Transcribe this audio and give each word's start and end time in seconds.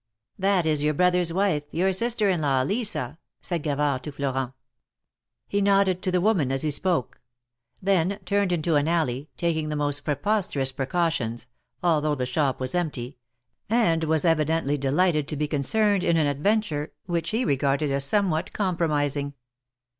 *'That 0.39 0.65
is 0.65 0.81
your 0.81 0.95
brother's 0.95 1.31
wife, 1.31 1.61
your 1.69 1.93
sister 1.93 2.27
in 2.27 2.41
law, 2.41 2.63
Lisa," 2.63 3.19
said 3.39 3.61
Gavard 3.61 4.01
to 4.01 4.11
Florent. 4.11 4.53
He 5.47 5.61
nodded 5.61 6.01
to 6.01 6.09
the 6.09 6.19
woman 6.19 6.51
as 6.51 6.63
he 6.63 6.71
spoke. 6.71 7.21
Then 7.83 8.17
turned 8.25 8.51
into 8.51 8.71
THE 8.71 8.81
MARKETS 8.81 8.87
OF 8.87 8.87
PARIS. 8.87 8.87
57 8.87 8.87
an 8.87 8.87
alley, 8.87 9.29
taking 9.53 9.69
the 9.69 9.75
most 9.75 10.03
preposterous 10.03 10.71
precautions— 10.71 11.45
although 11.83 12.15
the 12.15 12.25
shop 12.25 12.59
was 12.59 12.73
empty— 12.73 13.17
and 13.69 14.03
was 14.05 14.25
evidently 14.25 14.75
delighted 14.75 15.27
to 15.27 15.35
be 15.35 15.47
concerned 15.47 16.03
in 16.03 16.17
an 16.17 16.25
adventure, 16.25 16.93
which 17.05 17.29
he 17.29 17.45
regarded 17.45 17.91
as 17.91 18.03
somewhat 18.03 18.53
compromising. 18.53 19.35